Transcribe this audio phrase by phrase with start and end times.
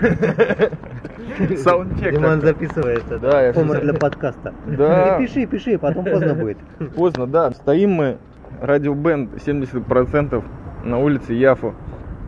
[1.56, 2.12] Саундчек.
[2.12, 3.18] Диман записывается.
[3.18, 4.54] Да, я всё- для подкаста.
[4.66, 5.18] Да.
[5.20, 6.58] Пиши, пиши, потом поздно будет.
[6.96, 7.50] Поздно, да.
[7.52, 8.18] Стоим мы,
[8.60, 10.42] радиобенд 70%
[10.84, 11.74] на улице Яфу.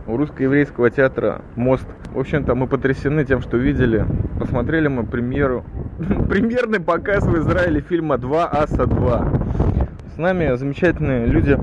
[0.07, 1.87] У русско-еврейского театра «Мост».
[2.13, 4.05] В общем-то, мы потрясены тем, что видели.
[4.39, 5.65] Посмотрели мы премьеру,
[6.29, 10.13] премьерный показ в Израиле фильма «Два аса 2».
[10.13, 11.57] С нами замечательные люди.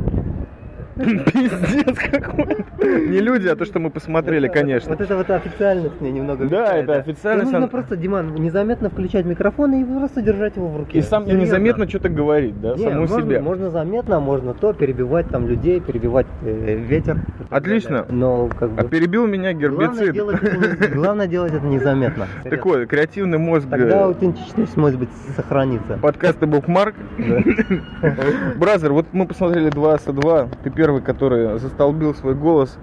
[1.03, 2.65] Пиздец какой.
[3.09, 4.91] Не люди, а то, что мы посмотрели, конечно.
[4.91, 9.75] Вот это вот официальность мне немного Да, это официальность, нужно просто, Диман, незаметно включать микрофон
[9.75, 10.99] и просто держать его в руке.
[10.99, 13.41] И сам и незаметно что-то говорить, да, саму себе.
[13.41, 17.19] можно заметно, можно то, перебивать там людей, перебивать э, ветер.
[17.51, 18.07] Отлично.
[18.09, 18.81] Но как бы...
[18.83, 20.15] А перебил меня гербицид.
[20.95, 22.27] главное делать это незаметно.
[22.45, 25.99] Так вот, креативный мозг Тогда э, аутентичность, может быть, сохранится.
[25.99, 26.95] подкаста Bookmark.
[28.57, 30.49] Brother, вот мы посмотрели 2-АССА-2.
[30.65, 32.77] Ты первый, который застолбил свой голос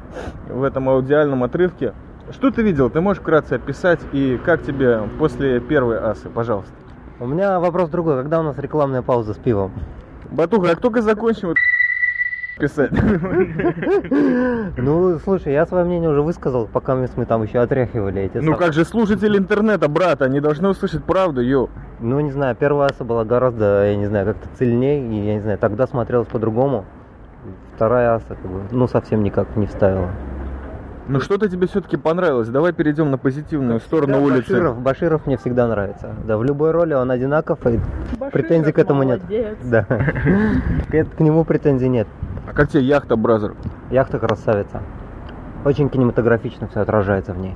[0.49, 1.93] в этом аудиальном отрывке.
[2.31, 2.89] Что ты видел?
[2.89, 6.73] Ты можешь вкратце описать и как тебе после первой асы, пожалуйста.
[7.19, 8.17] У меня вопрос другой.
[8.17, 9.71] Когда у нас рекламная пауза с пивом?
[10.31, 11.53] Батуха, как только закончим
[12.59, 12.91] писать.
[14.77, 18.73] Ну, слушай, я свое мнение уже высказал, пока мы там еще отряхивали эти Ну как
[18.73, 21.69] же слушатели интернета, брат, они должны услышать правду, йоу.
[21.99, 25.41] Ну, не знаю, первая аса была гораздо, я не знаю, как-то цельнее, и, я не
[25.41, 26.85] знаю, тогда смотрелось по-другому.
[27.79, 30.09] Вторая аса, как бы, ну, совсем никак не вставила.
[31.07, 32.49] Ну что-то тебе все-таки понравилось.
[32.49, 34.51] Давай перейдем на позитивную сторону Да, улицы.
[34.51, 36.13] Баширов, Баширов мне всегда нравится.
[36.27, 37.79] Да, в любой роли он одинаков, и
[38.33, 39.21] претензий к этому нет.
[39.21, 39.57] молодец.
[39.63, 39.83] Да.
[39.85, 42.09] К нему претензий нет.
[42.49, 43.55] А как тебе яхта, бразер?
[43.91, 44.81] Яхта красавица.
[45.63, 47.55] Очень кинематографично все отражается в ней.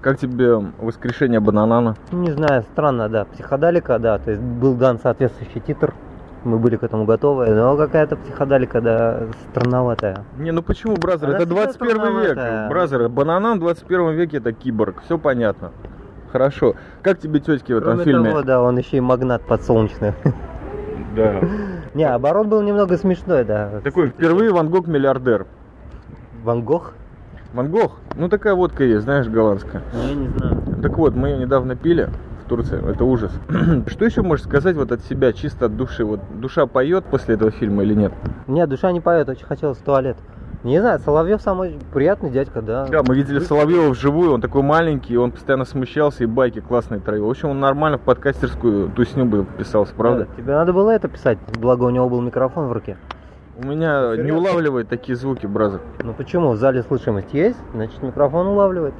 [0.00, 1.96] Как тебе воскрешение бананана?
[2.12, 3.24] Не знаю, странно, да.
[3.24, 5.94] Психоделика, да, то есть был дан соответствующий титр.
[6.44, 10.24] Мы были к этому готовы, но какая-то психоделика, да, странноватая.
[10.38, 11.28] Не, ну почему, brother?
[11.28, 12.68] Она это всегда 21 век.
[12.68, 15.02] Brother, Бананан в 21 веке это киборг.
[15.04, 15.72] Все понятно.
[16.32, 16.74] Хорошо.
[17.00, 18.30] Как тебе тетки в этом Кроме фильме?
[18.30, 20.12] того, да, он еще и магнат подсолнечный.
[21.14, 21.40] Да.
[21.94, 23.80] Не, оборот был немного смешной, да.
[23.84, 25.46] Такой впервые Ван Гог миллиардер.
[26.42, 26.94] Ван Гог?
[27.52, 27.92] Ван Гог?
[28.16, 29.80] Ну такая водка есть, знаешь, голландская.
[29.92, 30.56] Я не знаю.
[30.82, 32.08] Так вот, мы ее недавно пили
[32.44, 32.90] в Турции.
[32.90, 33.32] Это ужас.
[33.86, 36.04] Что еще можешь сказать вот от себя, чисто от души?
[36.04, 38.12] Вот душа поет после этого фильма или нет?
[38.46, 40.16] Нет, душа не поет, очень хотелось в туалет.
[40.62, 42.86] Не знаю, Соловьев самый приятный дядька, да.
[42.86, 47.26] Да, мы видели Соловьева вживую, он такой маленький, он постоянно смущался и байки классные троил.
[47.26, 50.26] В общем, он нормально в подкастерскую тусню бы писался, правда?
[50.30, 52.96] Да, Тебе надо было это писать, благо у него был микрофон в руке.
[53.62, 55.80] У меня не улавливает такие звуки, бразер.
[56.02, 56.52] Ну почему?
[56.52, 58.94] В зале слышимость есть, значит микрофон улавливает.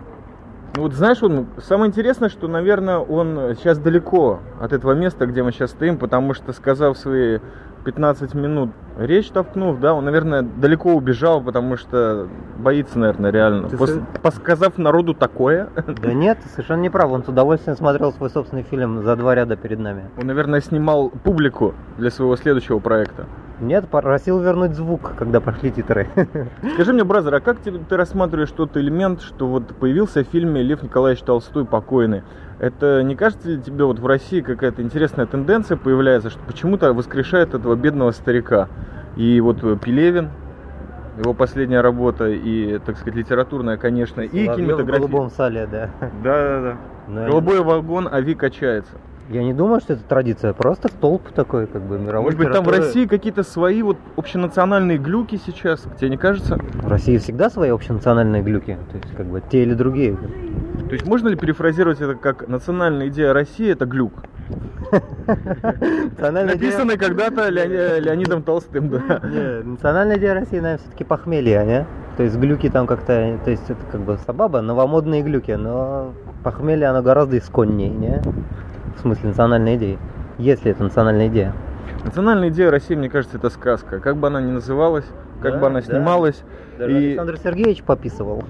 [0.76, 5.44] Ну вот знаешь, он самое интересное, что, наверное, он сейчас далеко от этого места, где
[5.44, 7.38] мы сейчас стоим, потому что, сказав свои
[7.84, 12.28] 15 минут речь толкнув, да, он, наверное, далеко убежал, потому что
[12.58, 13.68] боится, наверное, реально.
[13.68, 15.68] Ты Пос- со- Посказав народу такое,
[16.02, 17.10] Да нет, совершенно не прав.
[17.10, 20.04] Он с удовольствием смотрел свой собственный фильм за два ряда перед нами.
[20.18, 23.26] он, наверное, снимал публику для своего следующего проекта.
[23.60, 26.08] Нет, просил вернуть звук, когда пошли титры.
[26.74, 30.60] Скажи мне, бразер, а как ты, ты рассматриваешь тот элемент, что вот появился в фильме
[30.62, 32.22] Лев Николаевич Толстой покойный?
[32.58, 37.52] Это не кажется ли тебе вот в России какая-то интересная тенденция появляется, что почему-то воскрешают
[37.54, 38.68] этого бедного старика?
[39.16, 40.30] И вот э, Пелевин,
[41.18, 44.98] его последняя работа, и, так сказать, литературная, конечно, и Соловьев в кинематография.
[45.08, 45.90] голубом сале, да.
[46.00, 46.76] Да, да, да.
[47.08, 48.92] Но я- Голубой вагон, а Ви качается.
[49.30, 52.64] Я не думаю, что это традиция, просто столб такой, как бы мировой Может быть, там
[52.64, 52.68] в.
[52.68, 56.56] России какие-то свои вот общенациональные глюки сейчас, тебе не кажется?
[56.56, 60.16] В России всегда свои общенациональные глюки, то есть как бы те или другие.
[60.16, 64.12] То есть можно ли перефразировать это как национальная идея России это глюк?
[66.18, 69.20] Написанный когда-то Леони- Леонидом Толстым, да.
[69.64, 71.86] Национальная идея России, наверное, все-таки похмелье, а не?
[72.18, 76.12] То есть глюки там как-то, то есть это как бы сабаба, новомодные глюки, но
[76.44, 78.22] похмелье оно гораздо исконнее, не?
[78.96, 79.98] В смысле национальной идеи.
[80.38, 81.52] Если это национальная идея.
[82.04, 84.00] Национальная идея России, мне кажется, это сказка.
[84.00, 85.06] Как бы она ни называлась,
[85.40, 85.86] как Да, бы она да.
[85.86, 86.42] снималась.
[86.78, 88.44] Даже И- Александр Сергеевич пописывал.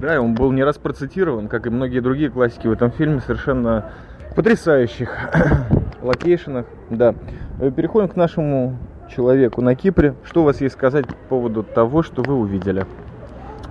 [0.00, 3.20] Да, и он был не раз процитирован, как и многие другие классики в этом фильме,
[3.20, 3.90] совершенно
[4.36, 5.10] потрясающих
[6.02, 6.66] локейшенах.
[6.90, 7.14] Да.
[7.60, 8.76] Э, Переходим к нашему
[9.14, 10.14] человеку на Кипре.
[10.24, 12.84] Что у вас есть сказать по поводу того, что вы увидели?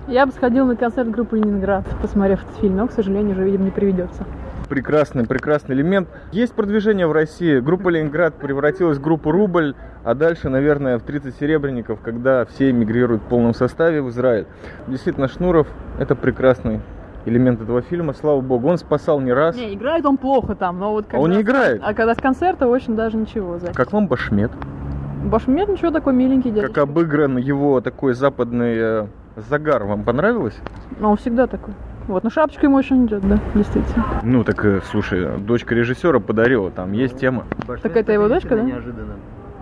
[0.06, 3.64] Я бы сходила на концерт группы Ленинград, посмотрев этот фильм, но, к сожалению, уже, видимо,
[3.64, 4.24] не приведется.
[4.68, 6.08] Прекрасный, прекрасный элемент.
[6.32, 7.60] Есть продвижение в России.
[7.60, 9.74] Группа Ленинград превратилась в группу Рубль,
[10.04, 14.46] а дальше, наверное, в 30 серебряников, когда все эмигрируют в полном составе в Израиль.
[14.86, 15.68] Действительно, Шнуров–
[15.98, 16.80] это прекрасный
[17.26, 18.68] элемент этого фильма, слава богу.
[18.68, 19.56] Он спасал не раз.
[19.56, 21.18] Не, играет он плохо там, но вот когда...
[21.18, 21.80] Он не играет?
[21.84, 23.58] А когда с концерта очень даже ничего.
[23.58, 23.72] За.
[23.72, 24.50] Как вам Башмет?
[25.24, 26.82] Башмет ничего такой миленький Как дядечка.
[26.82, 29.06] обыгран его такой западный э,
[29.36, 29.84] загар.
[29.84, 30.56] Вам понравилось?
[31.00, 31.72] Но он всегда такой.
[32.06, 34.04] Вот, но шапочка ему очень идет, да, действительно.
[34.22, 37.46] Ну так, э, слушай, дочка режиссера подарила, там есть тема.
[37.82, 38.62] Так это его дочка, да?
[38.62, 39.14] Неожиданно.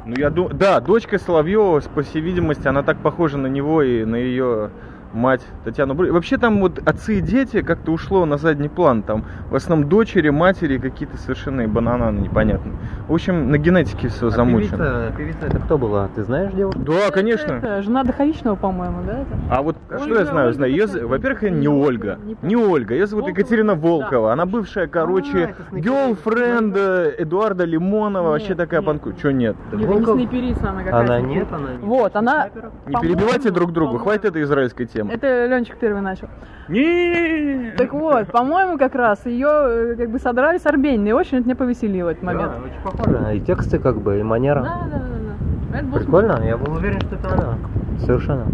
[0.05, 4.05] Ну я думаю, да, дочка Соловьева, по всей видимости, она так похожа на него и
[4.05, 4.71] на ее
[5.13, 6.13] мать Татьяну Бры.
[6.13, 9.03] Вообще там вот отцы и дети как-то ушло на задний план.
[9.03, 12.75] Там в основном дочери, матери какие-то совершенно банананы непонятные.
[13.09, 14.77] В общем, на генетике все А замучено.
[14.77, 16.09] певица, певица это кто была?
[16.15, 16.81] Ты знаешь девушку?
[16.81, 17.53] Да, конечно.
[17.53, 19.21] Это жена Доховичного, по-моему, да?
[19.21, 19.31] это?
[19.51, 20.73] А вот что Ольга, я знаю, Ольга знаю.
[20.73, 22.17] Ее, во-первых, не Не Ольга.
[22.17, 22.37] помню.
[22.43, 22.95] Не Ольга.
[22.95, 23.39] Ее зовут Волкова?
[23.41, 24.27] Екатерина Волкова.
[24.29, 24.33] Да.
[24.33, 25.79] Она бывшая, короче, это снайпер.
[25.93, 28.31] герлфренд Эдуарда Лимонова.
[28.31, 28.87] Вообще Нет, такая нет.
[28.87, 29.13] панку.
[29.13, 29.57] Че нет?
[29.73, 30.17] Нет, Волков?
[30.17, 31.15] не снайперица она какая-то.
[31.15, 32.49] Она нет, она не Вот, она...
[32.87, 33.99] Не перебивайте друг друга.
[33.99, 35.02] Хватит этой израильской темы.
[35.11, 36.29] Это Ленчик первый начал.
[36.69, 37.73] Не.
[37.77, 41.57] Так вот, по-моему, как раз ее как бы содрали с Арбенина, и очень это меня
[41.57, 42.53] повеселило этот момент.
[42.53, 43.37] Да, очень похоже.
[43.37, 44.63] И тексты как бы, и манера.
[44.63, 45.99] Да, да, да, да.
[45.99, 47.59] Прикольно, я был уверен, что это она.
[47.99, 48.47] Совершенно.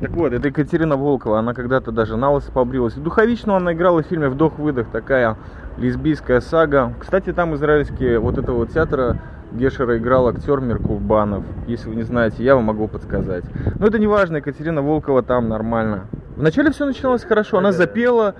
[0.00, 2.94] Так вот, это Екатерина Волкова, она когда-то даже на лысо побрилась.
[2.94, 5.36] Духовичную она играла в фильме «Вдох-выдох», такая
[5.76, 6.94] лесбийская сага.
[6.98, 9.18] Кстати, там израильские вот этого вот театра
[9.52, 11.44] Гешера играл актер Меркурбанов.
[11.66, 13.44] Если вы не знаете, я вам могу подсказать.
[13.78, 16.06] Но это не важно, Екатерина Волкова там нормально.
[16.36, 18.34] Вначале все начиналось хорошо, она запела,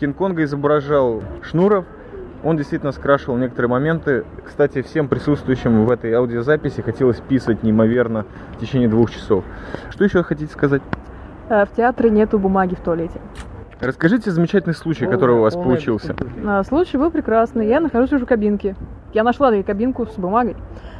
[0.00, 1.84] Кинг-Конга изображал Шнуров.
[2.42, 4.24] Он действительно скрашивал некоторые моменты.
[4.44, 9.44] Кстати, всем присутствующим в этой аудиозаписи хотелось писать неимоверно в течение двух часов.
[9.90, 10.82] Что еще хотите сказать?
[11.48, 13.18] Э, В театре нету бумаги в туалете.
[13.80, 16.14] Расскажите замечательный случай, который у вас получился.
[16.46, 17.66] А, Случай был прекрасный.
[17.66, 18.76] Я нахожусь уже в кабинке.
[19.14, 20.56] Я нашла таки кабинку с бумагой.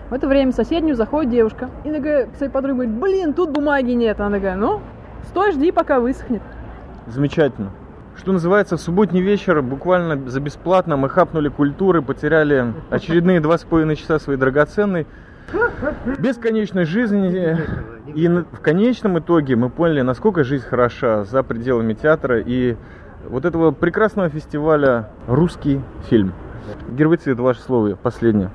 [0.09, 1.69] В это время в соседнюю заходит девушка.
[1.85, 4.21] И такая к своей подруге говорит, блин, тут бумаги нет.
[4.21, 4.81] Она такая, ну,
[5.25, 6.41] стой, жди, пока высохнет.
[7.09, 7.73] Замечательно.
[8.17, 13.65] Что называется, в субботний вечер буквально за бесплатно мы хапнули культуры, потеряли очередные два с
[13.65, 15.09] половиной часа своей драгоценной
[16.19, 17.59] бесконечной жизни.
[18.15, 22.77] И в конечном итоге мы поняли, насколько жизнь хороша за пределами театра и
[23.29, 26.33] вот этого прекрасного фестиваля «Русский фильм».
[26.91, 28.51] Гербицид, ваше слово последнее.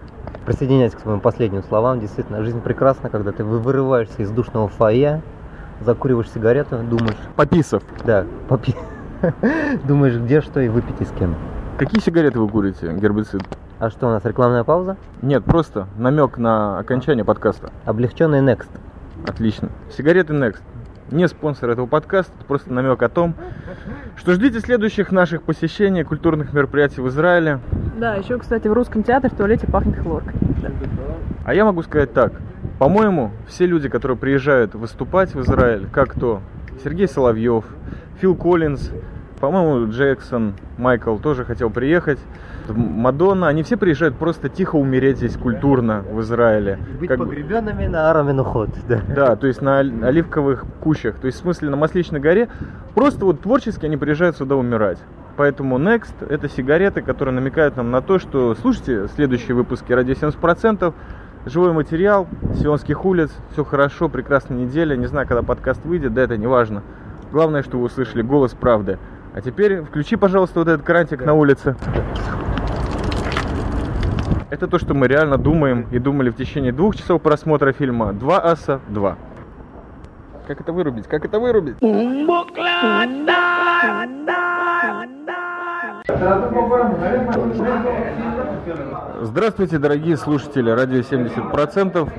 [0.46, 2.00] Присоединяюсь к своим последним словам.
[2.00, 5.22] Действительно, жизнь прекрасна, когда ты вы- вырываешься из душного фойе,
[5.82, 7.84] закуриваешь сигарету, думаешь, Пописов.
[8.06, 8.76] да, попи...
[9.88, 11.36] Думаешь, где что и выпить и с кем.
[11.78, 13.42] Какие сигареты вы курите, гербицид?
[13.78, 14.98] А что у нас, рекламная пауза?
[15.22, 17.70] Нет, просто намек на окончание подкаста.
[17.86, 18.68] Облегченный Next.
[19.28, 19.70] Отлично.
[19.96, 20.62] Сигареты Next.
[21.12, 23.34] Не спонсор этого подкаста, это просто намек о том,
[24.16, 27.60] что ждите следующих наших посещений культурных мероприятий в Израиле.
[27.98, 30.34] Да, еще, кстати, в русском театре в туалете пахнет хлоркой.
[30.62, 30.70] Да.
[31.46, 32.34] А я могу сказать так.
[32.78, 36.42] По-моему, все люди, которые приезжают выступать в Израиль, как то
[36.84, 37.66] Сергей Соловьев,
[38.22, 38.92] Фил Коллинз,
[39.40, 42.20] по-моему, Джексон, Майкл тоже хотел приехать,
[42.68, 46.80] Мадонна, они все приезжают просто тихо умереть здесь культурно в Израиле.
[47.00, 48.70] Быть Как погребенными на Араминуход.
[48.88, 49.02] Да.
[49.08, 51.16] Да, то есть на оливковых кущах.
[51.16, 52.50] То есть в смысле на Масличной горе.
[52.94, 55.00] Просто вот творчески они приезжают сюда умирать.
[55.38, 60.94] Поэтому Next это сигареты, которые намекают нам на то, что слушайте следующие выпуски радио 70%,
[61.46, 64.96] живой материал, Сионских улиц, все хорошо, прекрасная неделя.
[64.96, 66.84] Не знаю, когда подкаст выйдет, да это не важно.
[67.32, 68.98] Главное, что вы услышали голос правды.
[69.34, 71.76] А теперь включи, пожалуйста, вот этот крантик на улице.
[74.50, 78.44] Это то, что мы реально думаем и думали в течение двух часов просмотра фильма «Два
[78.44, 79.16] аса 2».
[80.48, 81.08] Как это вырубить?
[81.08, 81.76] Как это вырубить?
[89.22, 92.12] Здравствуйте, дорогие слушатели радио 70%.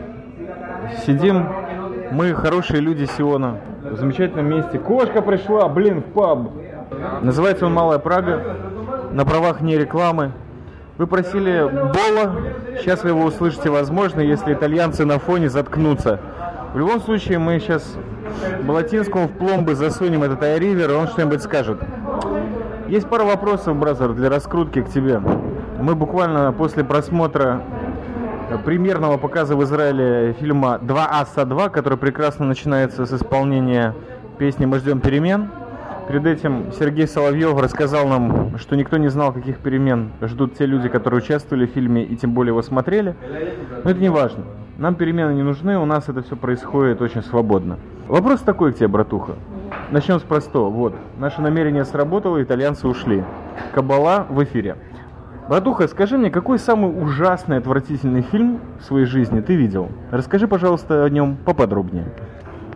[1.04, 1.48] Сидим
[2.12, 4.78] мы, хорошие люди Сиона, в замечательном месте.
[4.78, 6.50] Кошка пришла, блин, в паб.
[7.22, 8.42] Называется он «Малая Прага»,
[9.12, 10.32] на правах не рекламы.
[10.98, 12.34] Вы просили Бола,
[12.78, 16.20] сейчас вы его услышите, возможно, если итальянцы на фоне заткнутся.
[16.74, 17.96] В любом случае, мы сейчас
[18.64, 21.80] Балатинскому в пломбы засунем этот айривер, и он что-нибудь скажет.
[22.86, 25.20] Есть пара вопросов, бразер, для раскрутки к тебе.
[25.80, 27.62] Мы буквально после просмотра
[28.64, 33.94] премьерного показа в Израиле фильма «Два аса 2», который прекрасно начинается с исполнения
[34.38, 35.50] песни «Мы ждем перемен».
[36.10, 40.88] Перед этим Сергей Соловьев рассказал нам, что никто не знал, каких перемен ждут те люди,
[40.88, 43.14] которые участвовали в фильме и тем более его смотрели.
[43.84, 44.42] Но это не важно.
[44.76, 47.78] Нам перемены не нужны, у нас это все происходит очень свободно.
[48.08, 49.34] Вопрос такой к тебе, братуха.
[49.92, 50.68] Начнем с простого.
[50.68, 53.22] Вот, наше намерение сработало, итальянцы ушли.
[53.72, 54.78] Кабала в эфире.
[55.48, 59.90] Братуха, скажи мне, какой самый ужасный, отвратительный фильм в своей жизни ты видел?
[60.10, 62.06] Расскажи, пожалуйста, о нем поподробнее.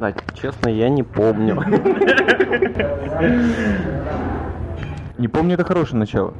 [0.05, 1.55] Да, честно, я не помню.
[5.17, 6.35] Не помню, это хорошее начало.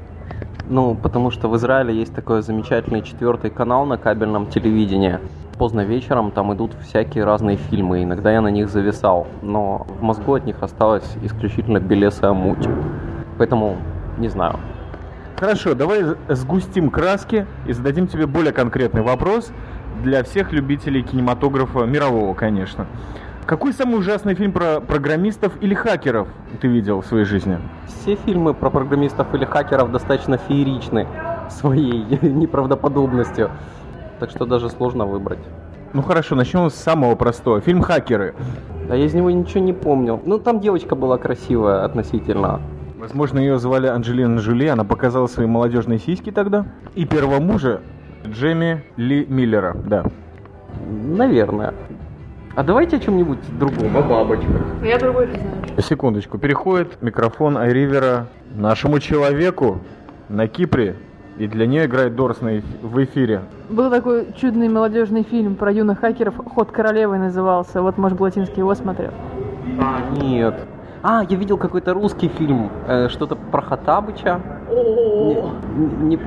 [0.69, 5.19] Ну, потому что в Израиле есть такой замечательный четвертый канал на кабельном телевидении.
[5.57, 10.35] Поздно вечером там идут всякие разные фильмы, иногда я на них зависал, но в мозгу
[10.35, 12.69] от них осталась исключительно белесая муть.
[13.39, 13.79] Поэтому
[14.19, 14.59] не знаю.
[15.39, 19.53] Хорошо, давай сгустим краски и зададим тебе более конкретный вопрос
[20.03, 22.87] для всех любителей кинематографа мирового, конечно.
[23.47, 26.29] Какой самый ужасный фильм про программистов или хакеров
[26.63, 27.59] ты видел в своей жизни?
[27.87, 31.07] Все фильмы про программистов или хакеров достаточно фееричны
[31.51, 33.51] своей неправдоподобностью.
[34.19, 35.41] Так что даже сложно выбрать.
[35.93, 37.61] Ну хорошо, начнем с самого простого.
[37.61, 38.35] Фильм «Хакеры».
[38.89, 40.21] А я из него ничего не помнил.
[40.25, 42.61] Ну, там девочка была красивая относительно.
[42.99, 46.67] Возможно, ее звали Анджелина Джоли, она показала свои молодежные сиськи тогда.
[46.95, 47.83] И первого мужа
[48.27, 50.07] Джемми Ли Миллера, да.
[50.89, 51.75] Наверное.
[52.57, 54.61] А давайте о чем-нибудь другом, о бабочках.
[54.83, 55.83] Я другой не знаю.
[55.83, 59.79] Секундочку, переходит микрофон Айривера нашему человеку
[60.29, 60.95] на Кипре.
[61.37, 63.41] И для нее играет Дорс на эф- в эфире.
[63.69, 67.83] Был такой чудный молодежный фильм про юных хакеров, «Ход королевы» назывался.
[67.83, 69.11] Вот, может, Блатинский его смотрел.
[69.81, 70.55] А, нет.
[71.03, 74.41] А, я видел какой-то русский фильм, э, что-то про Хатабыча.
[74.71, 76.21] Не- не-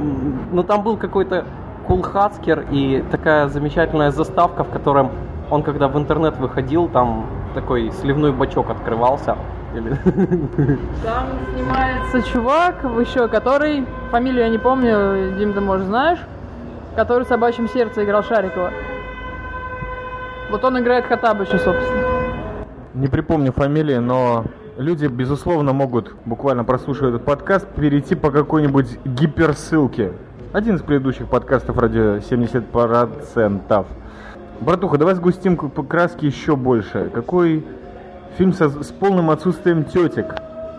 [0.52, 1.46] ну, там был какой-то
[1.88, 5.12] кулхацкер и такая замечательная заставка, в котором
[5.50, 9.38] он, когда в интернет выходил, там такой сливной бачок открывался.
[9.76, 9.98] Или-
[11.04, 16.20] Там снимается чувак еще, который, фамилию я не помню, Дим, ты, может, знаешь,
[16.96, 18.72] который в «Собачьем сердце» играл Шарикова.
[20.50, 22.02] Вот он играет Хатабыча, собственно.
[22.94, 24.46] Не припомню фамилии, но
[24.78, 30.14] люди, безусловно, могут, буквально прослушивая этот подкаст, перейти по какой-нибудь гиперссылке.
[30.54, 33.86] Один из предыдущих подкастов радио 70%.
[34.62, 37.10] Братуха, давай сгустим к- по краске еще больше.
[37.14, 37.64] Какой
[38.38, 40.36] фильм со- с полным отсутствием тетек?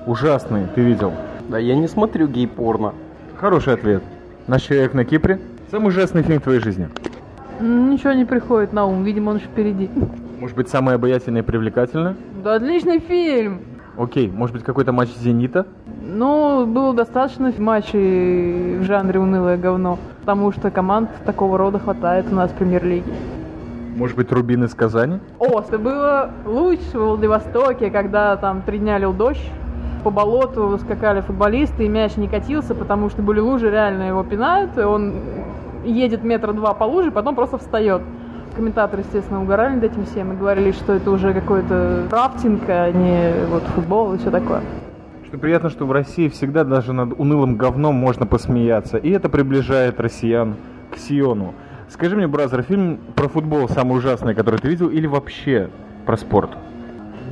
[0.06, 1.12] Ужасный, ты видел?
[1.48, 2.92] Да, я не смотрю гей-порно.
[3.36, 4.02] Хороший ответ.
[4.46, 5.38] Наш человек на Кипре.
[5.70, 6.88] Самый ужасный фильм в твоей жизни.
[7.60, 9.90] Ничего не приходит на ум, видимо, он еще впереди.
[10.40, 12.16] Может быть, самое обаятельное и привлекательное?
[12.42, 13.60] Да отличный фильм!
[13.96, 15.66] Окей, может быть, какой-то матч «Зенита»?
[16.00, 22.34] Ну, было достаточно матчей в жанре унылое говно, потому что команд такого рода хватает у
[22.36, 23.04] нас в премьер-лиге.
[23.98, 25.18] Может быть, «Рубин» из Казани?
[25.40, 29.50] О, это было лучше в Владивостоке, когда там три дня лил дождь,
[30.04, 34.78] по болоту скакали футболисты, и мяч не катился, потому что были лужи, реально его пинают,
[34.78, 35.14] и он
[35.84, 38.00] едет метра два по луже, потом просто встает.
[38.54, 43.46] Комментаторы, естественно, угорали над этим всем и говорили, что это уже какой-то рафтинг, а не
[43.50, 44.62] вот футбол и все такое.
[45.26, 48.96] Что приятно, что в России всегда даже над унылым говном можно посмеяться.
[48.96, 50.54] И это приближает россиян
[50.92, 51.54] к Сиону.
[51.90, 55.70] Скажи мне, бразер, фильм про футбол самый ужасный, который ты видел, или вообще
[56.04, 56.50] про спорт?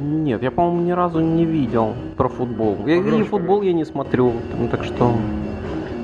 [0.01, 2.79] Нет, я, по-моему, ни разу не видел про футбол.
[2.87, 4.33] Я и футбол я не смотрю,
[4.71, 5.15] так что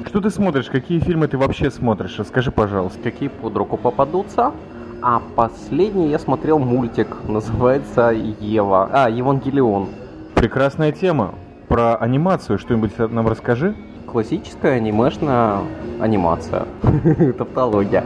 [0.07, 0.67] Что ты смотришь?
[0.67, 2.19] Какие фильмы ты вообще смотришь?
[2.19, 2.99] Расскажи, пожалуйста.
[3.03, 4.53] какие под руку попадутся.
[5.01, 8.89] А последний я смотрел мультик, называется Ева.
[8.93, 9.89] А, Евангелион.
[10.35, 11.35] Прекрасная тема.
[11.69, 13.75] Про анимацию что-нибудь нам расскажи.
[14.13, 15.61] Классическая анимешная
[15.99, 16.67] анимация.
[17.39, 18.05] Тавтология.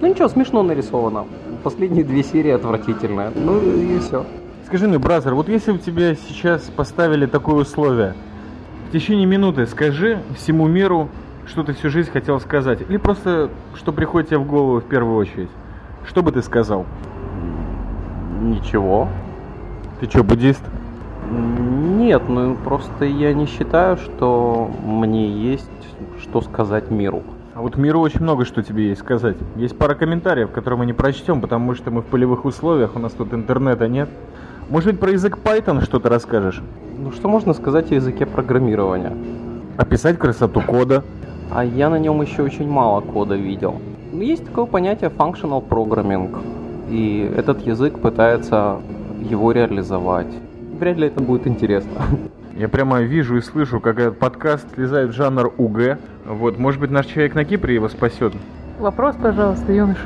[0.00, 1.26] Ну ничего, смешно нарисовано.
[1.62, 3.30] Последние две серии отвратительные.
[3.32, 4.26] Ну и все.
[4.66, 8.14] Скажи мне, бразер, вот если бы тебе сейчас поставили такое условие,
[8.88, 11.08] в течение минуты скажи всему миру,
[11.46, 15.16] что ты всю жизнь хотел сказать, или просто что приходит тебе в голову в первую
[15.18, 15.50] очередь.
[16.04, 16.84] Что бы ты сказал?
[18.40, 19.08] Ничего.
[20.00, 20.64] Ты что, буддист?
[21.32, 25.70] Нет, ну просто я не считаю, что мне есть
[26.20, 27.22] что сказать миру.
[27.54, 29.36] А вот миру очень много что тебе есть сказать.
[29.56, 33.12] Есть пара комментариев, которые мы не прочтем, потому что мы в полевых условиях, у нас
[33.12, 34.08] тут интернета нет.
[34.70, 36.62] Может быть, про язык Python что-то расскажешь?
[36.98, 39.12] Ну что можно сказать о языке программирования?
[39.76, 41.02] Описать красоту кода.
[41.50, 43.76] А я на нем еще очень мало кода видел.
[44.12, 46.38] Есть такое понятие functional programming,
[46.90, 48.78] и этот язык пытается
[49.28, 50.32] его реализовать.
[50.82, 52.02] Вряд ли это будет интересно.
[52.56, 55.96] Я прямо вижу и слышу, как этот подкаст слезает в жанр УГ.
[56.26, 58.32] Вот, может быть, наш человек на Кипре его спасет.
[58.80, 60.00] Вопрос, пожалуйста, юноша.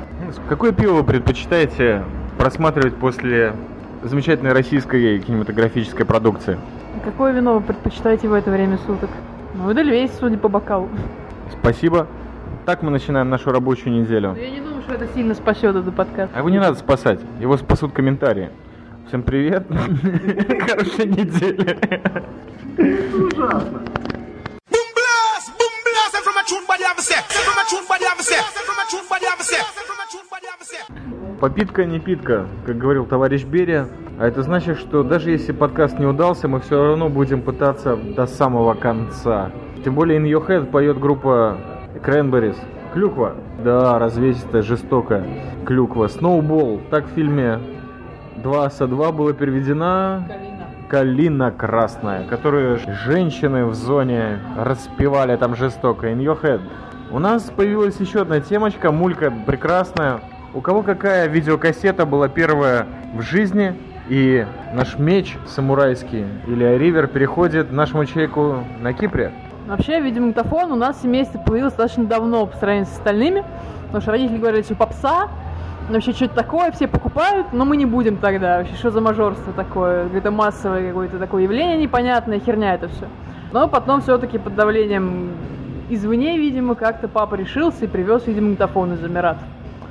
[0.50, 2.04] Какое пиво вы предпочитаете
[2.37, 3.54] просматривать после
[4.02, 6.59] замечательной российской кинематографической продукции?
[7.02, 9.09] Какое вино вы предпочитаете в это время суток?
[9.54, 10.90] Ну, Эдельвейс, судя по бокалу.
[11.59, 12.06] Спасибо.
[12.66, 14.33] Так мы начинаем нашу рабочую неделю.
[14.33, 16.33] Но я не думаю, что это сильно спасет этот подкаст.
[16.35, 18.50] А его не надо спасать, его спасут комментарии.
[19.09, 19.65] Всем привет.
[19.71, 21.79] Хорошей недели.
[29.39, 29.63] Set.
[31.41, 33.87] Попитка не питка, как говорил товарищ Берия.
[34.19, 38.27] А это значит, что даже если подкаст не удался, мы все равно будем пытаться до
[38.27, 39.53] самого конца.
[39.85, 41.59] Тем более In Your Head поет группа
[42.05, 42.57] Cranberries.
[42.93, 43.37] Клюква.
[43.63, 45.25] Да, развесистая, жестокая.
[45.65, 46.07] Клюква.
[46.07, 46.81] Snowball.
[46.91, 47.61] Так в фильме
[48.47, 50.23] 2 со 2 было переведено...
[50.88, 56.07] «Калина красная», которую женщины в зоне распевали там жестоко.
[56.07, 56.61] In your head.
[57.11, 60.21] У нас появилась еще одна темочка, мулька прекрасная.
[60.55, 63.75] У кого какая видеокассета была первая в жизни,
[64.09, 69.33] и наш меч самурайский или ривер переходит нашему человеку на Кипре.
[69.67, 73.45] Вообще, видеомагнитофон у нас в семействе появился достаточно давно по сравнению с остальными,
[73.87, 75.31] потому что родители говорили, что попса,
[75.95, 78.59] вообще что-то такое, все покупают, но мы не будем тогда.
[78.59, 80.09] Вообще, что за мажорство такое?
[80.14, 83.07] Это массовое какое-то такое явление непонятное, херня это все.
[83.52, 85.31] Но потом все-таки под давлением
[85.88, 89.45] извне, видимо, как-то папа решился и привез видеомагнитофон из Эмиратов.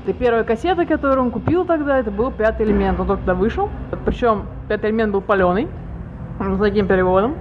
[0.05, 2.99] И первая кассета, которую он купил тогда, это был «Пятый элемент».
[2.99, 3.69] Он только тогда вышел.
[4.05, 5.67] Причем «Пятый элемент» был паленый,
[6.39, 7.35] с таким переводом.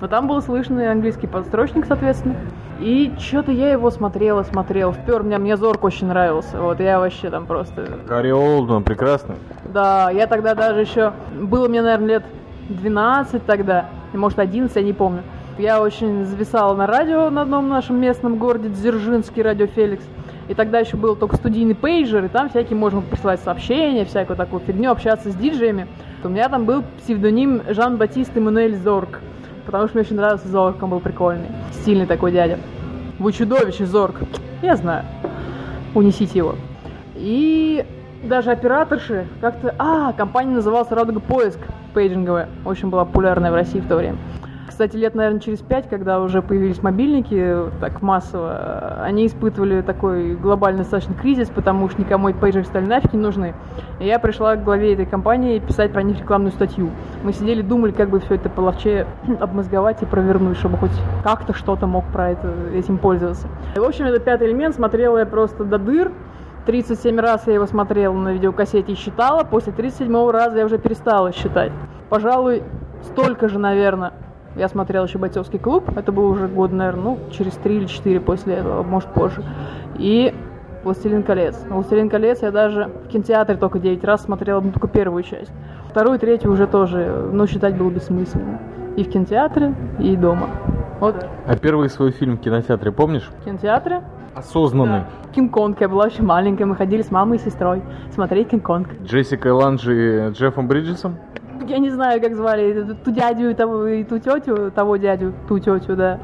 [0.00, 2.36] Но там был слышно и английский подстрочник, соответственно.
[2.80, 4.92] И что-то я его смотрела, смотрела.
[4.92, 6.58] Впер, мне, мне Зорк очень нравился.
[6.58, 7.86] Вот я вообще там просто...
[8.08, 9.34] Гарри Олдман, прекрасно.
[9.66, 11.12] Да, я тогда даже еще...
[11.38, 12.24] Было мне, наверное, лет
[12.70, 15.22] 12 тогда, может, 11, я не помню.
[15.58, 20.04] Я очень зависала на радио на одном нашем местном городе, Дзержинский, радио Феликс.
[20.48, 24.60] И тогда еще был только студийный пейджер, и там всякие можно присылать сообщения, всякую такую
[24.60, 25.86] фигню, общаться с диджеями.
[26.24, 29.20] У меня там был псевдоним Жан-Батист Эммануэль Зорг,
[29.70, 32.58] потому что мне очень нравился Зорг, он был прикольный, стильный такой дядя.
[33.20, 34.16] Вы чудовище, Зорг.
[34.62, 35.04] Я знаю.
[35.94, 36.56] Унесите его.
[37.14, 37.86] И
[38.24, 39.72] даже операторши как-то...
[39.78, 41.60] А, компания называлась «Радуга Поиск»
[41.94, 42.48] пейджинговая.
[42.64, 44.18] Очень была популярная в России в то время.
[44.80, 50.78] Кстати, лет, наверное, через пять, когда уже появились мобильники так массово, они испытывали такой глобальный
[50.78, 53.54] достаточно кризис, потому что никому эти пейджеры стали нафиг не нужны.
[53.98, 56.88] И я пришла к главе этой компании писать про них рекламную статью.
[57.22, 59.06] Мы сидели, думали, как бы все это половче
[59.38, 63.48] обмозговать и провернуть, чтобы хоть как-то что-то мог про это, этим пользоваться.
[63.76, 66.10] И, в общем, это пятый элемент смотрела я просто до дыр.
[66.64, 69.44] 37 раз я его смотрела на видеокассете и считала.
[69.44, 71.70] После 37 раза я уже перестала считать.
[72.08, 72.62] Пожалуй,
[73.02, 74.14] столько же, наверное,
[74.56, 78.20] я смотрел еще «Бойцовский клуб», это был уже год, наверное, ну, через три или четыре
[78.20, 79.42] после этого, может, позже.
[79.96, 80.34] И
[80.82, 81.56] «Властелин колец».
[81.68, 85.52] «Властелин колец» я даже в кинотеатре только 9 раз смотрела ну, только первую часть.
[85.88, 88.60] Вторую и третью уже тоже, ну, считать было бессмысленно.
[88.96, 90.48] И в кинотеатре, и дома.
[91.00, 91.26] Вот.
[91.46, 93.30] А первый свой фильм в кинотеатре помнишь?
[93.40, 94.02] В кинотеатре
[94.34, 95.02] Осознанный.
[95.34, 95.80] Кинг-Конг.
[95.80, 97.82] Я была очень маленькая, мы ходили с мамой и сестрой
[98.14, 98.88] смотреть Кинг-Конг.
[99.02, 101.16] Джессика Ланджи и Джеффом Бриджесом?
[101.66, 105.58] Я не знаю, как звали ту дядю и, того, и ту тетю, того дядю, ту
[105.58, 106.18] тетю, да.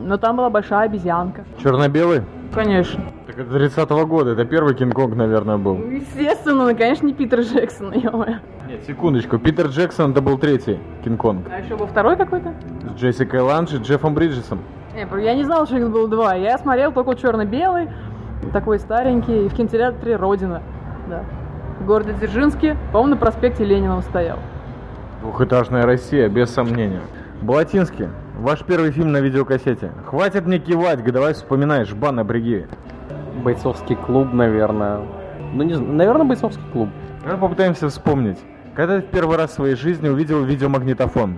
[0.00, 1.44] Но там была большая обезьянка.
[1.62, 2.22] Черно-белый?
[2.54, 3.00] Конечно.
[3.26, 5.76] Так это 30-го года, это первый Кинг-Конг, наверное, был.
[5.76, 8.26] Ну, Естественно, ну, конечно, не Питер Джексон, ё
[8.68, 11.46] Нет, секундочку, Питер Джексон это был третий Кинг-Конг.
[11.50, 12.52] А еще был второй какой-то?
[12.94, 14.60] С Джессикой Ланж и Джеффом Бриджесом.
[14.94, 16.34] Не, я не знала, что их было два.
[16.34, 17.88] Я смотрел только черно-белый,
[18.52, 20.62] такой старенький, и в кинотеатре Родина.
[21.08, 21.24] Да.
[21.82, 24.38] В городе Дзержинске, по-моему, на проспекте Ленина он стоял.
[25.20, 27.00] Двухэтажная Россия, без сомнения.
[27.40, 28.06] Балатинский,
[28.38, 29.90] ваш первый фильм на видеокассете.
[30.06, 32.68] Хватит мне кивать, давай вспоминай, жбан на бриги.
[33.42, 35.00] Бойцовский клуб, наверное.
[35.54, 36.88] Ну, не знаю, наверное, бойцовский клуб.
[37.24, 38.38] Давай попытаемся вспомнить.
[38.76, 41.36] Когда ты в первый раз в своей жизни увидел видеомагнитофон?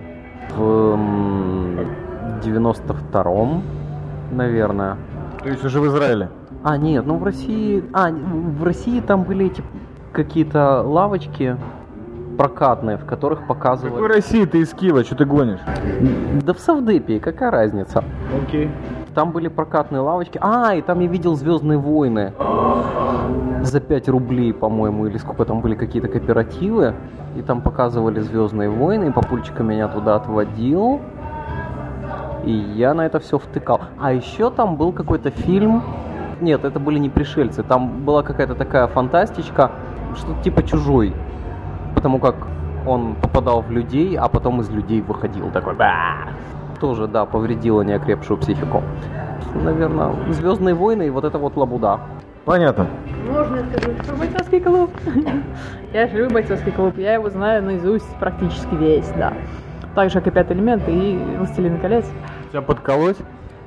[0.55, 0.61] В
[0.93, 1.79] м,
[2.43, 3.63] 92-м,
[4.31, 4.97] наверное.
[5.41, 6.29] То есть уже в Израиле.
[6.63, 7.83] А, нет, ну в России...
[7.93, 9.63] А, в России там были эти
[10.15, 11.57] какие-то лавочки
[12.37, 14.13] прокатные, в которых В какой показывали...
[14.13, 15.59] России ты из Киева, что ты гонишь?
[16.43, 18.03] Да в Савдепе, какая разница?
[18.43, 18.71] Окей.
[19.13, 20.37] Там были прокатные лавочки.
[20.41, 22.33] А, и там я видел Звездные войны.
[23.61, 26.93] За 5 рублей, по-моему, или сколько там были какие-то кооперативы.
[27.37, 30.99] И там показывали Звездные войны, и папульчика меня туда отводил.
[32.43, 33.81] И я на это все втыкал.
[33.99, 35.81] А еще там был какой-то фильм.
[36.41, 37.63] Нет, это были не пришельцы.
[37.63, 39.71] Там была какая-то такая фантастичка,
[40.15, 41.13] что-то типа чужой.
[41.93, 42.35] Потому как
[42.85, 45.75] он попадал в людей, а потом из людей выходил такой.
[45.75, 46.29] «Ба!»
[46.79, 48.83] Тоже, да, повредило неокрепшую психику.
[49.55, 51.99] Наверное, Звездные войны и вот это вот лабуда.
[52.43, 52.87] Понятно.
[53.27, 54.91] Можно скажу, что бойцовский клуб?
[55.93, 59.33] Я же люблю бойцовский клуб, я его знаю наизусть практически весь, да.
[59.95, 62.05] Так же, как и пятый элемент и Властелин колец.
[62.51, 63.17] Тебя подколоть?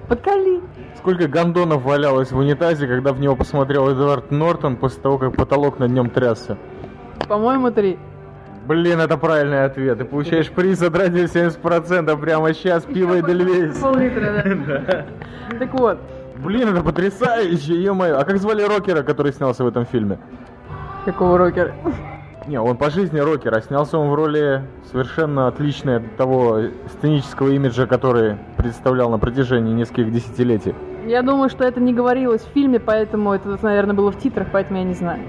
[0.09, 0.61] Подколи.
[0.97, 5.79] Сколько гондонов валялось в унитазе, когда в него посмотрел Эдвард Нортон после того, как потолок
[5.79, 6.57] над нем трясся?
[7.29, 7.99] По-моему, три.
[8.67, 9.99] Блин, это правильный ответ.
[9.99, 13.79] Ты получаешь приз от радио 70% прямо сейчас, пиво и дельвейс.
[13.79, 15.07] Пол-литра, да.
[15.59, 15.99] Так вот,
[16.39, 18.19] Блин, это потрясающе, ё-моё.
[18.19, 20.19] А как звали рокера, который снялся в этом фильме?
[21.05, 21.75] какого рокера?
[22.49, 26.61] Не, он по жизни рокер, а снялся он в роли совершенно отличной от того
[26.95, 30.75] сценического имиджа, который представлял на протяжении нескольких десятилетий.
[31.07, 34.79] Я думаю, что это не говорилось в фильме, поэтому это, наверное, было в титрах, поэтому
[34.79, 35.21] я не знаю.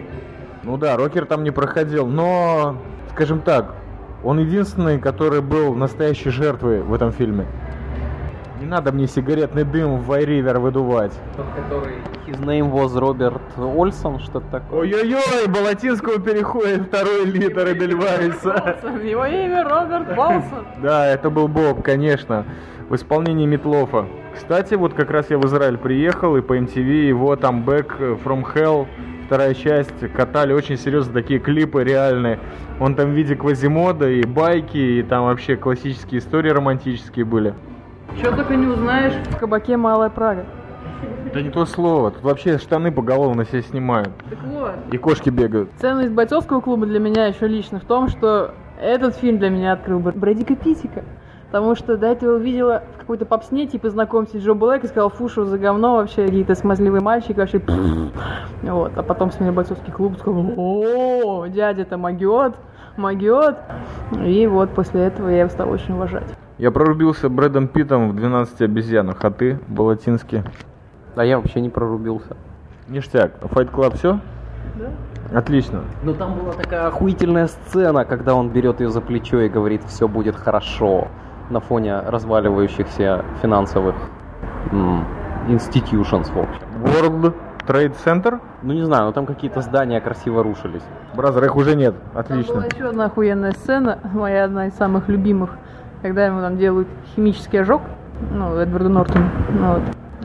[0.64, 2.78] Ну да, рокер там не проходил, но,
[3.12, 3.76] скажем так,
[4.24, 7.48] Он единственный, который был настоящей жертвой в этом фильме.
[8.60, 11.14] Не надо мне сигаретный дым в Вайривер выдувать.
[11.38, 11.96] Тот, который...
[12.28, 14.82] His name was Роберт Ольсон, что-то такое.
[14.82, 18.78] Ой-ой-ой, Балатинского переходит второй литр Эдельвайса.
[19.02, 20.66] Его имя Роберт Болсон.
[20.82, 22.46] Да, это был Боб, конечно,
[22.90, 24.08] в исполнении Метлофа.
[24.36, 28.46] Кстати, вот как раз я в Израиль приехал, и по MTV его там Back from
[28.54, 28.88] Hell,
[29.26, 32.40] вторая часть, катали очень серьезно такие клипы реальные.
[32.82, 37.54] Он там в виде Квазимода и байки, и там вообще классические истории романтические были.
[38.18, 40.46] Что только не узнаешь в кабаке Малая Прага.
[41.34, 44.10] Да не то слово, тут вообще штаны поголовно себя снимают.
[44.30, 45.70] Так вот, И кошки бегают.
[45.78, 50.00] ценность бойцовского клуба для меня еще лично в том, что этот фильм для меня открыл
[50.00, 51.04] Бр- Брэдика Питика.
[51.52, 55.28] Потому что до этого увидела в какой-то попсне, типа, знакомься Джо Блэк и сказал, фу,
[55.30, 57.60] что за говно вообще, какие-то смазливый мальчик вообще.
[58.62, 62.56] Вот, а потом смотрел бойцовский клуб, сказал, о, дядя-то магиот,
[62.98, 63.56] магиот.
[64.24, 66.28] И вот после этого я его стал очень уважать.
[66.60, 70.44] Я прорубился Брэдом Питом в 12 обезьянах, а ты, Балатинский?
[71.16, 72.36] А я вообще не прорубился.
[72.90, 73.32] Ништяк.
[73.44, 74.20] Fight Club все?
[74.76, 75.38] Да.
[75.40, 75.84] Отлично.
[76.04, 80.10] Ну там была такая охуительная сцена, когда он берет ее за плечо и говорит, все
[80.10, 81.08] будет хорошо
[81.50, 83.96] на фоне разваливающихся финансовых
[85.48, 86.62] institutions, в общем.
[86.84, 87.36] World
[87.68, 88.42] Trade Center?
[88.64, 90.84] Ну не знаю, но там какие-то здания красиво рушились.
[91.16, 91.96] Бразер, их уже нет.
[92.12, 92.56] Там Отлично.
[92.56, 95.52] была еще одна охуенная сцена, моя одна из самых любимых,
[96.02, 97.82] когда ему там делают химический ожог,
[98.32, 99.82] ну, Эдварду Нортону, ну, вот.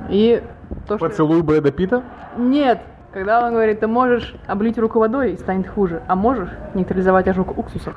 [0.09, 0.43] И
[0.89, 1.09] то, что...
[1.09, 2.03] Поцелуй Брэда Питта?
[2.37, 2.81] Нет!
[3.13, 7.57] Когда он говорит, ты можешь облить руку водой и станет хуже, а можешь нейтрализовать ожог
[7.57, 7.95] уксусом.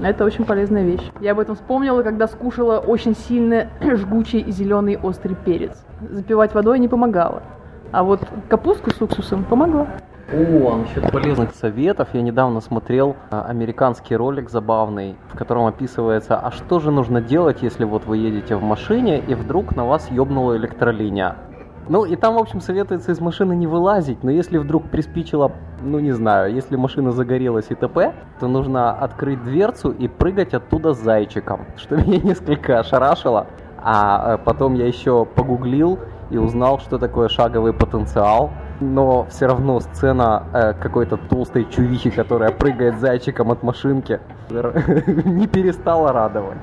[0.00, 1.10] Это очень полезная вещь.
[1.20, 5.84] Я об этом вспомнила, когда скушала очень сильно жгучий зеленый острый перец.
[6.08, 7.42] Запивать водой не помогало.
[7.90, 9.88] А вот капустку с уксусом помогла.
[10.32, 12.10] О, насчет полезных советов.
[12.12, 17.62] Я недавно смотрел а, американский ролик забавный, в котором описывается, а что же нужно делать,
[17.62, 21.34] если вот вы едете в машине и вдруг на вас ёбнула электролиния.
[21.88, 25.50] Ну и там, в общем, советуется из машины не вылазить, но если вдруг приспичило,
[25.82, 30.94] ну не знаю, если машина загорелась и т.п., то нужно открыть дверцу и прыгать оттуда
[30.94, 33.48] с зайчиком, что меня несколько ошарашило.
[33.82, 35.98] А э, потом я еще погуглил
[36.30, 38.50] и узнал, что такое шаговый потенциал.
[38.80, 46.12] Но все равно сцена э, какой-то толстой чувихи, которая прыгает зайчиком от машинки, не перестала
[46.12, 46.58] радовать.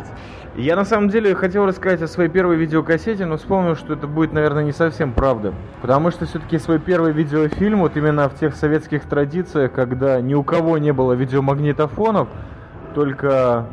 [0.57, 4.33] Я на самом деле хотел рассказать о своей первой видеокассете, но вспомнил, что это будет,
[4.33, 5.53] наверное, не совсем правда.
[5.83, 10.41] Потому что все-таки свой первый видеофильм, вот именно в тех советских традициях, когда ни у
[10.41, 12.27] кого не было видеомагнитофонов,
[12.95, 13.67] только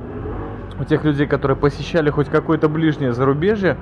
[0.79, 3.79] у тех людей, которые посещали хоть какое-то ближнее зарубежье,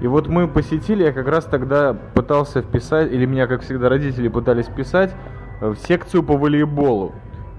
[0.00, 4.28] и вот мы посетили, я как раз тогда пытался вписать, или меня, как всегда, родители
[4.28, 5.14] пытались вписать
[5.60, 7.12] э, в секцию по волейболу.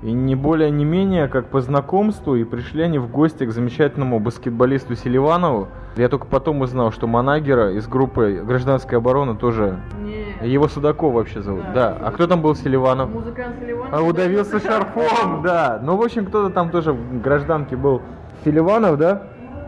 [0.03, 4.19] И не более, не менее, как по знакомству, и пришли они в гости к замечательному
[4.19, 5.69] баскетболисту Селиванову.
[5.95, 9.79] Я только потом узнал, что Манагера из группы «Гражданская оборона» тоже...
[9.99, 10.47] Не.
[10.47, 11.97] Его Судаков вообще зовут, да.
[11.99, 13.09] А кто там был Селиванов?
[13.09, 13.87] Музыкант Селиван.
[13.91, 15.79] А удавился шарфом, да.
[15.81, 18.03] Ну, в общем, кто-то там тоже в гражданке был.
[18.45, 19.23] Селиванов, да?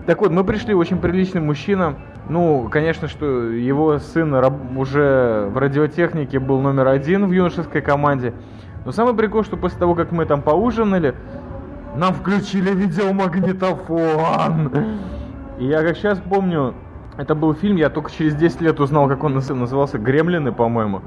[0.10, 1.94] Так вот, мы пришли, очень приличный мужчина.
[2.30, 4.34] Ну, конечно, что его сын
[4.76, 8.34] уже в радиотехнике был номер один в юношеской команде.
[8.86, 11.14] Но самый прикол, что после того, как мы там поужинали,
[11.96, 14.72] нам включили видеомагнитофон.
[15.60, 16.74] И я как сейчас помню,
[17.16, 21.04] это был фильм, я только через 10 лет узнал, как он наз- назывался, «Гремлины», по-моему.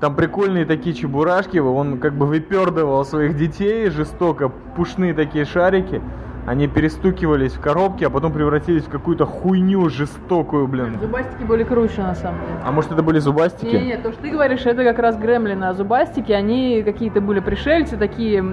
[0.00, 6.00] Там прикольные такие чебурашки, он как бы выпердывал своих детей жестоко, пушные такие шарики.
[6.46, 10.96] Они перестукивались в коробки, а потом превратились в какую-то хуйню жестокую, блин.
[11.00, 12.60] Зубастики были круче, на самом деле.
[12.64, 13.74] А может это были зубастики?
[13.74, 17.40] Не, не, то, что ты говоришь, это как раз гремлины, а зубастики, они какие-то были
[17.40, 18.44] пришельцы, такие,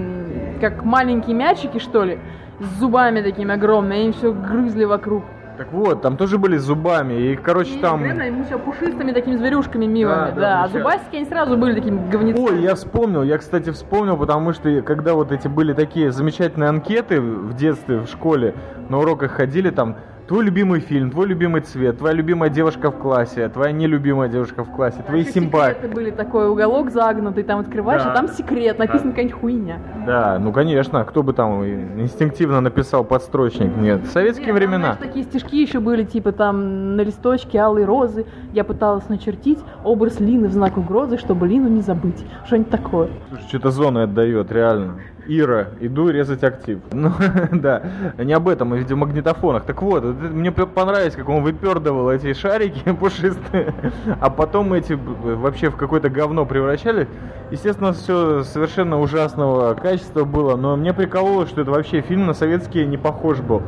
[0.60, 2.18] как маленькие мячики, что ли,
[2.58, 5.22] с зубами такими огромными, они все грызли вокруг.
[5.56, 8.00] Так вот, там тоже были с зубами, и, короче, Не, там...
[8.00, 11.74] гремлины, они все пушистыми такими зверюшками милыми, Да, да, да, а зубастики, они сразу были
[11.74, 12.44] такими говнецами.
[12.44, 17.20] Ой, я вспомнил, я, кстати, вспомнил, потому что когда вот эти были такие замечательные анкеты
[17.20, 18.54] в детстве, в школе,
[18.88, 23.48] на уроках ходили там, твой любимый фильм, твой любимый цвет, твоя любимая девушка в классе,
[23.48, 25.74] твоя нелюбимая девушка в классе, твои Еще симпатии.
[25.76, 28.12] секреты были такой уголок загнутый, там открываешь, Да.
[28.12, 29.78] а там секрет, написано какая-нибудь хуйня.
[30.06, 33.76] Да, ну конечно, кто бы там инстинктивно написал подстрочник?
[33.76, 34.78] Нет, советские Нет, там, времена.
[34.94, 38.24] знаешь, такие стишки еще были, типа там на листочке алые розы.
[38.52, 42.24] Я пыталась начертить образ Лины в знак угрозы, чтобы Лину не забыть.
[42.46, 43.08] Что-нибудь такое.
[43.28, 44.94] Слушай, что-то зоны отдает, реально.
[45.26, 46.78] Ира, иду резать актив.
[46.92, 47.12] Ну,
[47.52, 47.82] да,
[48.18, 49.64] не об этом, а в видеомагнитофонах.
[49.64, 53.74] Так вот, вот мне понравилось, как он выпердывал эти шарики пушистые,
[54.20, 57.08] а потом эти вообще в какое-то говно превращали.
[57.50, 62.86] Естественно, все совершенно ужасного качества было, но мне прикололо, что это вообще фильм на советские
[62.86, 63.62] не похож был.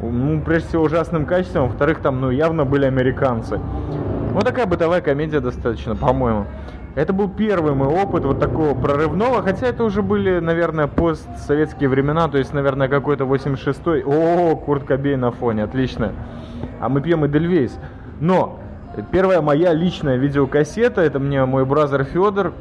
[0.00, 3.60] Ну, прежде всего, ужасным качеством, во-вторых, там, ну, явно были американцы.
[4.32, 6.46] Ну, такая бытовая комедия достаточно, по-моему.
[6.98, 12.26] Это был первый мой опыт вот такого прорывного, хотя это уже были, наверное, постсоветские времена,
[12.26, 14.02] то есть, наверное, какой-то 86-й.
[14.04, 16.10] О, Курт Кобейн на фоне, отлично.
[16.80, 17.78] А мы пьем Эдельвейс.
[18.18, 18.58] Но
[19.12, 22.52] первая моя личная видеокассета, это мне мой brother Федор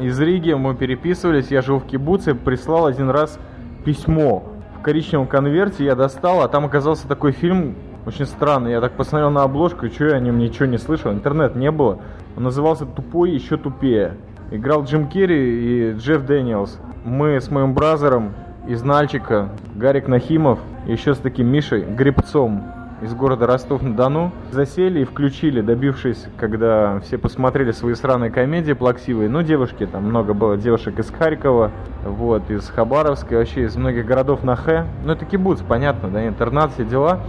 [0.00, 3.38] из Риги, мы переписывались, я жил в Кибуце, прислал один раз
[3.84, 4.42] письмо
[4.80, 8.70] в коричневом конверте, я достал, а там оказался такой фильм, очень странный.
[8.70, 11.12] Я так посмотрел на обложку, и что я о нем ничего не слышал.
[11.12, 11.98] Интернет не было.
[12.36, 14.14] Он назывался «Тупой еще тупее».
[14.52, 16.78] Играл Джим Керри и Джефф Дэниелс.
[17.04, 18.32] Мы с моим brother ом
[18.68, 22.62] из Нальчика, Гарик Нахимов, еще с таким Мишей Грибцом
[23.02, 29.28] из города Ростов-на-Дону, засели и включили, добившись, когда все посмотрели свои сраные комедии плаксивые.
[29.28, 31.72] Ну, девушки, там много было девушек из Харькова,
[32.04, 34.86] вот, из Хабаровска, вообще из многих городов на Х.
[35.04, 37.20] Ну, это кибуц, понятно, да, интернат, все дела.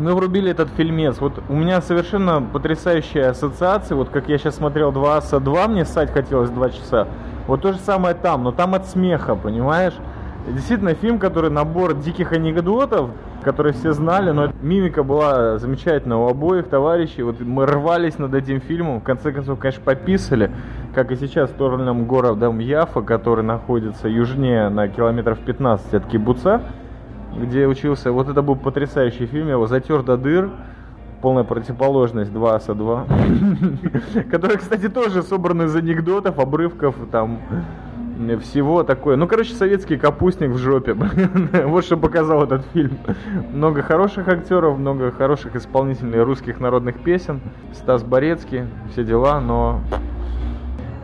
[0.00, 1.20] И мы врубили этот фильмец.
[1.20, 3.96] Вот у меня совершенно потрясающая ассоциация.
[3.96, 7.06] Вот как я сейчас смотрел 2 аса 2, мне ссать хотелось 2 часа.
[7.46, 9.92] Вот то же самое там, но там от смеха, понимаешь?
[10.48, 13.10] Действительно, фильм, который набор диких анекдотов,
[13.42, 17.22] которые все знали, но мимика была замечательная у обоих товарищей.
[17.22, 20.50] Вот мы рвались над этим фильмом, в конце концов, конечно, пописали,
[20.94, 26.62] как и сейчас сторону городом Яфа, который находится южнее на километров 15 от Кибуца
[27.36, 28.12] где учился.
[28.12, 30.50] Вот это был потрясающий фильм, его затер до дыр.
[31.22, 33.06] Полная противоположность 2 аса 2.
[34.30, 37.40] Который, кстати, тоже собран из анекдотов, обрывков, там,
[38.40, 39.16] всего такое.
[39.16, 40.94] Ну, короче, советский капустник в жопе.
[41.64, 42.98] вот что показал этот фильм.
[43.52, 47.40] Много хороших актеров, много хороших исполнителей русских народных песен.
[47.72, 49.80] Стас Борецкий, все дела, но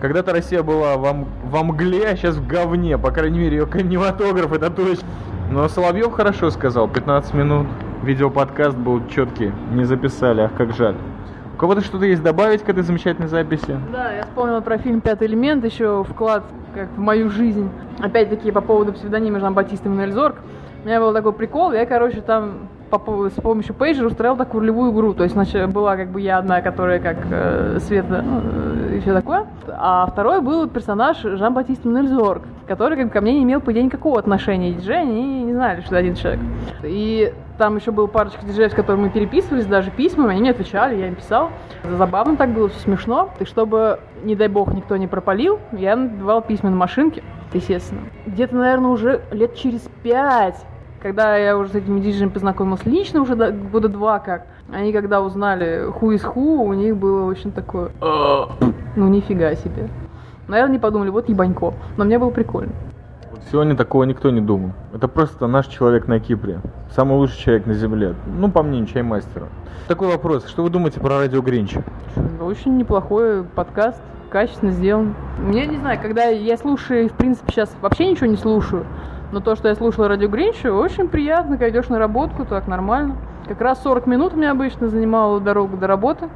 [0.00, 2.98] когда-то Россия была во, во мгле, а сейчас в говне.
[2.98, 5.06] По крайней мере, ее кинематограф, это точно.
[5.50, 7.66] Но Соловьев хорошо сказал, 15 минут.
[8.02, 10.96] Видеоподкаст был четкий, не записали, ах, как жаль.
[11.54, 13.78] У кого-то что-то есть добавить к этой замечательной записи?
[13.90, 17.70] Да, я вспомнила про фильм «Пятый элемент», еще вклад как в мою жизнь.
[17.98, 20.36] Опять-таки по поводу псевдонима Жан-Батиста Минельзорг.
[20.84, 24.92] У меня был такой прикол, я, короче, там по с помощью пейджера устроил такую ролевую
[24.92, 25.14] игру.
[25.14, 29.00] То есть, значит, была как бы я одна, которая как э, Света ну, э, и
[29.00, 29.46] все такое.
[29.68, 33.84] А второй был персонаж Жан-Батист Минельзорг, который как бы, ко мне не имел, по идее,
[33.84, 34.70] никакого отношения.
[34.70, 36.40] И диджеи, они не знали, что это один человек.
[36.82, 40.96] И там еще был парочка диджеев, с которыми мы переписывались, даже письмами, они мне отвечали,
[40.96, 41.50] я им писал.
[41.84, 43.30] Забавно так было, все смешно.
[43.40, 47.22] И чтобы, не дай бог, никто не пропалил, я набивал письма на машинке,
[47.52, 48.02] естественно.
[48.26, 50.64] Где-то, наверное, уже лет через пять
[51.02, 55.20] когда я уже с этими диджеями познакомилась лично, уже до- года два как, они когда
[55.22, 58.48] узнали ху из ху, у них было очень такое, «А,
[58.96, 59.88] ну нифига себе.
[60.48, 61.74] Наверное, не подумали, вот ебанько.
[61.96, 62.72] Но мне было прикольно.
[63.32, 64.70] Вот сегодня такого никто не думал.
[64.94, 66.60] Это просто наш человек на Кипре.
[66.94, 68.14] Самый лучший человек на Земле.
[68.38, 69.46] Ну, по мнению чаймастера.
[69.88, 70.46] Такой вопрос.
[70.46, 71.74] Что вы думаете про радио Гринч?
[72.40, 75.14] Очень неплохой подкаст, качественно сделан.
[75.40, 78.84] Мне, не знаю, когда я слушаю, в принципе, сейчас вообще ничего не слушаю,
[79.32, 83.16] но то, что я слушала радио Гринча, очень приятно, когда идешь на работу, так нормально.
[83.46, 86.28] Как раз 40 минут у меня обычно занимала дорога до работы.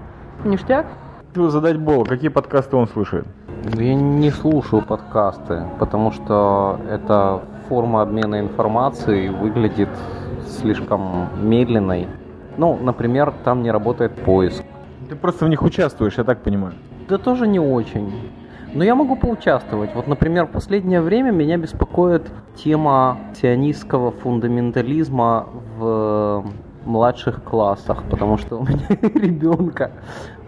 [0.44, 0.86] Ништяк.
[1.28, 3.26] Хочу задать Бо, какие подкасты он слушает?
[3.74, 9.90] Я не слушаю подкасты, потому что эта форма обмена информацией выглядит
[10.48, 12.08] слишком медленной.
[12.56, 14.64] Ну, например, там не работает поиск.
[15.08, 16.74] Ты просто в них участвуешь, я так понимаю.
[17.08, 18.12] Да тоже не очень.
[18.72, 19.94] Но я могу поучаствовать.
[19.94, 26.44] Вот, например, в последнее время меня беспокоит тема сионистского фундаментализма в
[26.84, 29.90] младших классах, потому что у меня ребенка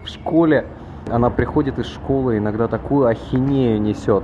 [0.03, 0.65] в школе,
[1.09, 4.23] она приходит из школы, иногда такую ахинею несет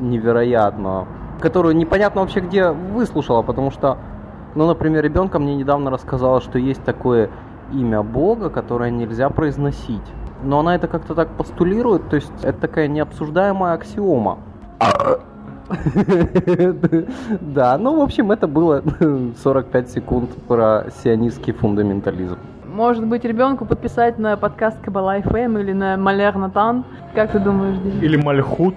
[0.00, 1.06] невероятную,
[1.40, 3.96] которую непонятно вообще где выслушала, потому что,
[4.54, 7.30] ну, например, ребенка мне недавно рассказала, что есть такое
[7.72, 10.02] имя Бога, которое нельзя произносить.
[10.42, 14.38] Но она это как-то так постулирует, то есть это такая необсуждаемая аксиома.
[17.40, 18.82] Да, ну, в общем, это было
[19.42, 22.38] 45 секунд про сионистский фундаментализм.
[22.66, 26.84] Может быть, ребенку подписать на подкаст Кабала FM или на Малер Натан?
[27.14, 28.00] Как ты думаешь, Дим?
[28.00, 28.76] Или Мальхут.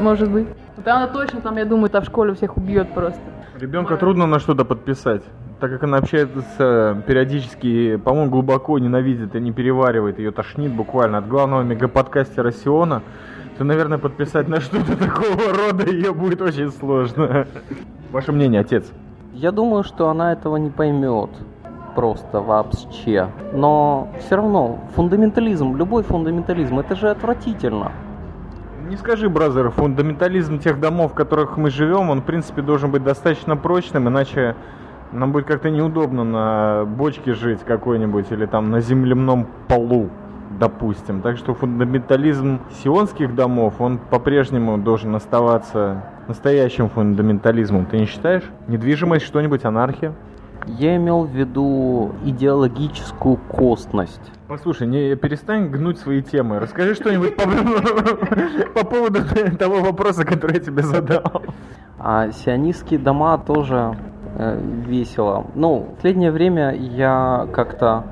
[0.00, 0.48] Может быть.
[0.76, 3.20] Вот она точно там, я думаю, там в школе всех убьет просто.
[3.60, 5.22] Ребенка трудно на что-то подписать,
[5.62, 11.28] так как она общается периодически, по-моему, глубоко ненавидит и не переваривает, ее тошнит буквально от
[11.28, 13.00] главного мегаподкастера Сиона.
[13.56, 17.46] то, наверное, подписать на что-то такого рода ее будет очень сложно.
[18.10, 18.90] Ваше мнение, отец?
[19.34, 21.30] Я думаю, что она этого не поймет
[21.94, 23.28] просто вообще.
[23.52, 27.92] Но все равно фундаментализм, любой фундаментализм, это же отвратительно.
[28.88, 33.04] Не скажи, бразер, фундаментализм тех домов, в которых мы живем, он, в принципе, должен быть
[33.04, 34.56] достаточно прочным, иначе
[35.12, 40.08] нам будет как-то неудобно на бочке жить какой-нибудь или там на земляном полу,
[40.58, 41.20] допустим.
[41.22, 47.86] Так что фундаментализм сионских домов, он по-прежнему должен оставаться настоящим фундаментализмом.
[47.86, 48.44] Ты не считаешь?
[48.68, 50.14] Недвижимость, что-нибудь, анархия?
[50.66, 54.20] Я имел в виду идеологическую костность.
[54.46, 56.60] Послушай, не перестань гнуть свои темы.
[56.60, 57.42] Расскажи что-нибудь по,
[58.74, 59.20] по поводу
[59.58, 61.42] того вопроса, который я тебе задал.
[61.98, 63.96] А сионистские дома тоже
[64.36, 65.46] весело.
[65.54, 68.04] Ну, в последнее время я как-то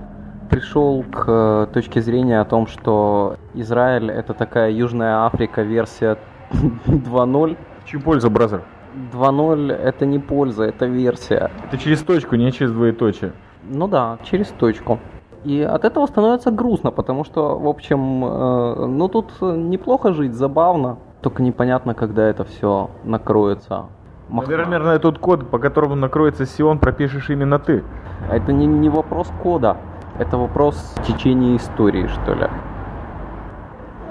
[0.50, 6.18] пришел к э, точке зрения о том, что Израиль это такая Южная Африка версия
[6.52, 7.56] 2.0.
[7.84, 8.64] Чью пользу, бразер?
[9.12, 11.50] 2.0 это не польза, это версия.
[11.68, 13.32] Это через точку, не через двоеточие.
[13.62, 14.98] Ну да, через точку.
[15.44, 20.98] И от этого становится грустно, потому что, в общем, э, ну тут неплохо жить, забавно,
[21.22, 23.86] только непонятно, когда это все накроется.
[24.30, 24.56] Махна.
[24.56, 27.82] Наверное, тот код, по которому накроется Сион, пропишешь именно ты.
[28.30, 29.76] Это не, не вопрос кода,
[30.18, 32.48] это вопрос течения истории, что ли.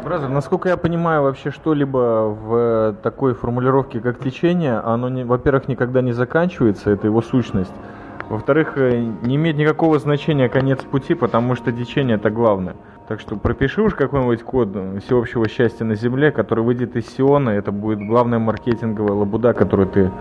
[0.03, 6.01] Brother, насколько я понимаю, вообще что-либо в такой формулировке, как течение, оно, не, во-первых, никогда
[6.01, 7.73] не заканчивается, это его сущность.
[8.29, 12.75] Во-вторых, э, не имеет никакого значения конец пути, потому что течение это главное.
[13.09, 14.69] Так что пропиши уж какой-нибудь код
[15.03, 20.11] всеобщего счастья на Земле, который выйдет из Сиона, это будет главная маркетинговая лабуда, которую ты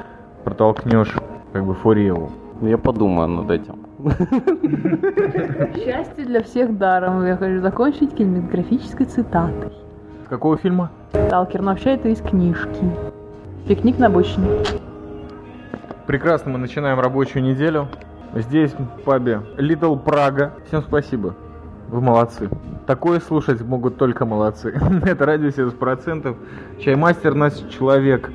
[0.42, 1.14] протолкнешь
[1.52, 2.32] как бы forever.
[2.62, 3.84] Я подумаю над этим.
[5.76, 7.26] Счастье для всех даром.
[7.26, 9.70] Я хочу закончить кинематографической цитатой.
[10.24, 10.90] С какого фильма?
[11.10, 12.90] Сталкер, но вообще это из книжки.
[13.66, 14.64] Пикник на обочине.
[16.06, 17.88] Прекрасно, мы начинаем рабочую неделю.
[18.34, 20.52] Здесь, в пабе Little Praga.
[20.68, 21.34] Всем спасибо.
[21.88, 22.50] Вы молодцы.
[22.86, 24.78] Такое слушать могут только молодцы.
[25.04, 26.36] Это радио 70%.
[26.80, 28.30] Чаймастер наш человек.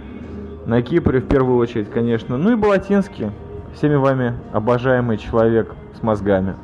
[0.65, 2.37] На Кипре в первую очередь, конечно.
[2.37, 3.31] Ну и Балатинский.
[3.75, 6.55] Всеми вами обожаемый человек с мозгами.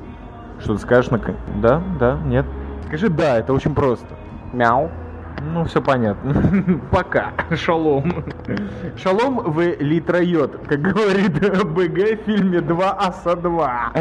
[0.60, 1.20] Что ты скажешь на...
[1.62, 1.82] Да?
[2.00, 2.18] Да?
[2.26, 2.46] Нет?
[2.88, 4.08] Скажи да, это очень просто.
[4.52, 4.90] Мяу.
[5.54, 6.34] Ну, все понятно.
[6.92, 7.32] Пока.
[7.56, 8.26] Шалом.
[8.98, 13.94] Шалом вы литроет, как говорит БГ в фильме 2 аса 2.